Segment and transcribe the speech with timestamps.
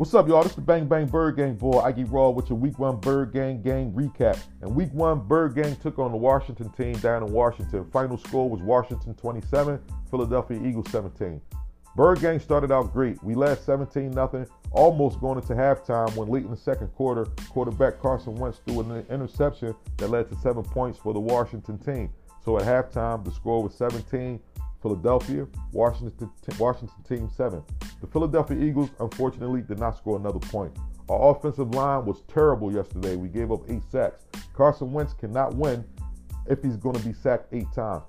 [0.00, 0.42] What's up, y'all?
[0.42, 1.80] This is the Bang Bang Bird Gang boy.
[1.80, 4.42] I get raw with your Week One Bird Gang game recap.
[4.62, 7.84] And Week One, Bird Gang took on the Washington team down in Washington.
[7.90, 9.78] Final score was Washington 27,
[10.10, 11.38] Philadelphia Eagles 17.
[11.96, 13.22] Bird Gang started out great.
[13.22, 18.00] We led 17 0 almost going into halftime when late in the second quarter, quarterback
[18.00, 22.08] Carson Wentz threw an interception that led to seven points for the Washington team.
[22.42, 24.40] So at halftime, the score was 17
[24.82, 27.62] Philadelphia, Washington, Washington team seven.
[28.00, 30.72] The Philadelphia Eagles, unfortunately, did not score another point.
[31.08, 33.16] Our offensive line was terrible yesterday.
[33.16, 34.24] We gave up eight sacks.
[34.54, 35.84] Carson Wentz cannot win
[36.46, 38.04] if he's going to be sacked eight times.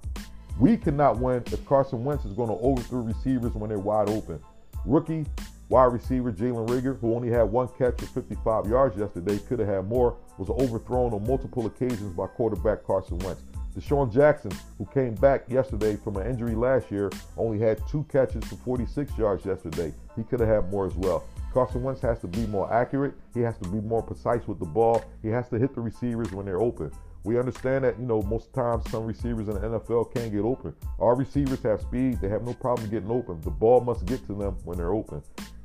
[0.59, 4.40] We cannot win if Carson Wentz is going to overthrow receivers when they're wide open.
[4.85, 5.26] Rookie
[5.70, 9.67] wide receiver Jalen Reagor, who only had one catch for 55 yards yesterday, could have
[9.70, 13.41] had more, was overthrown on multiple occasions by quarterback Carson Wentz.
[13.75, 18.43] DeSean Jackson, who came back yesterday from an injury last year, only had two catches
[18.45, 19.93] for 46 yards yesterday.
[20.15, 21.23] He could have had more as well.
[21.54, 23.13] Carson Wentz has to be more accurate.
[23.34, 25.04] He has to be more precise with the ball.
[25.21, 26.91] He has to hit the receivers when they're open.
[27.23, 30.73] We understand that, you know, most times some receivers in the NFL can't get open.
[30.99, 32.20] Our receivers have speed.
[32.20, 33.40] They have no problem getting open.
[33.41, 35.21] The ball must get to them when they're open.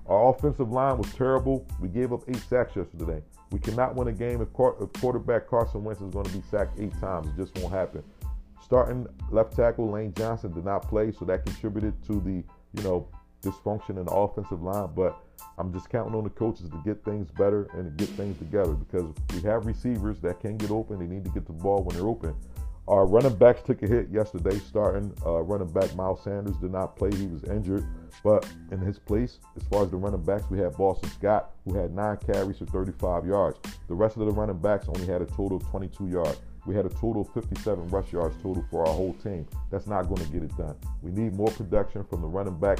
[0.08, 1.66] Our offensive line was terrible.
[1.80, 3.22] We gave up eight sacks yesterday.
[3.50, 6.98] We cannot win a game if, quarterback Carson Wentz is going to be sacked eight
[7.00, 7.28] times.
[7.28, 8.02] It just won't happen.
[8.62, 12.42] Starting left tackle Lane Johnson did not play, so that contributed to the
[12.74, 13.08] you know
[13.42, 14.90] dysfunction in the offensive line.
[14.94, 15.16] But
[15.58, 18.72] I'm just counting on the coaches to get things better and to get things together
[18.72, 20.98] because we have receivers that can get open.
[20.98, 22.34] They need to get the ball when they're open.
[22.88, 24.58] Our running backs took a hit yesterday.
[24.58, 27.84] Starting uh, running back Miles Sanders did not play; he was injured.
[28.22, 31.74] But in his place, as far as the running backs, we had Boston Scott, who
[31.74, 33.58] had nine carries for 35 yards.
[33.88, 36.40] The rest of the running backs only had a total of 22 yards.
[36.64, 39.46] We had a total of 57 rush yards total for our whole team.
[39.70, 40.76] That's not going to get it done.
[41.02, 42.78] We need more production from the running back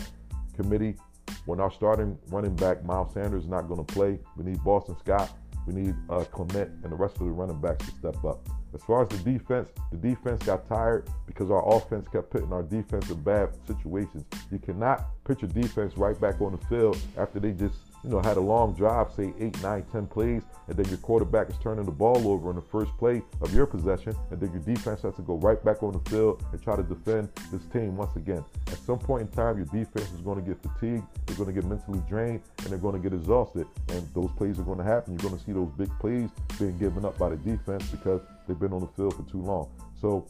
[0.57, 0.97] committee.
[1.45, 4.97] When our starting running back Miles Sanders is not going to play, we need Boston
[4.99, 5.31] Scott,
[5.67, 8.49] we need uh, Clement, and the rest of the running backs to step up.
[8.75, 12.63] As far as the defense, the defense got tired because our offense kept putting our
[12.63, 14.25] defense in bad situations.
[14.51, 18.21] You cannot put your defense right back on the field after they just you know,
[18.21, 21.85] had a long drive, say eight, nine, ten plays, and then your quarterback is turning
[21.85, 25.15] the ball over in the first play of your possession, and then your defense has
[25.15, 28.45] to go right back on the field and try to defend this team once again.
[28.69, 31.61] At some point in time, your defense is going to get fatigued, they're going to
[31.61, 33.67] get mentally drained, and they're going to get exhausted.
[33.89, 35.15] And those plays are going to happen.
[35.15, 38.59] You're going to see those big plays being given up by the defense because they've
[38.59, 39.69] been on the field for too long.
[40.01, 40.27] So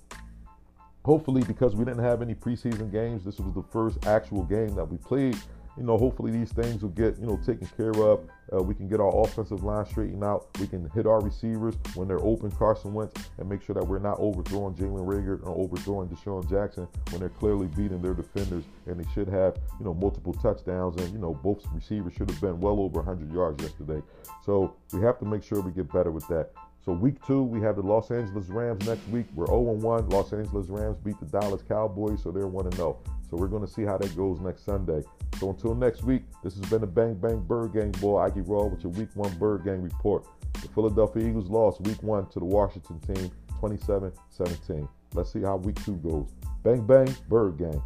[1.05, 4.85] hopefully, because we didn't have any preseason games, this was the first actual game that
[4.85, 5.37] we played
[5.77, 8.21] you know, hopefully these things will get, you know, taken care of.
[8.53, 10.49] Uh, we can get our offensive line straightened out.
[10.61, 13.99] We can hit our receivers when they're open, Carson Wentz, and make sure that we're
[13.99, 18.65] not overthrowing Jalen Reagor or overthrowing DeSean Jackson when they're clearly beating their defenders.
[18.87, 21.01] And they should have, you know, multiple touchdowns.
[21.01, 24.03] And, you know, both receivers should have been well over 100 yards yesterday.
[24.45, 26.53] So we have to make sure we get better with that.
[26.87, 29.27] So week two, we have the Los Angeles Rams next week.
[29.35, 30.13] We're 0-1.
[30.13, 32.77] Los Angeles Rams beat the Dallas Cowboys, so they're 1-0.
[32.77, 35.03] So we're going to see how that goes next Sunday.
[35.41, 38.67] So until next week, this has been the Bang Bang Bird Gang boy, Ike Raw
[38.67, 40.29] with your Week One Bird Gang report.
[40.63, 44.89] The Philadelphia Eagles lost Week One to the Washington team, 27-17.
[45.13, 46.31] Let's see how Week Two goes.
[46.63, 47.83] Bang Bang Bird Gang.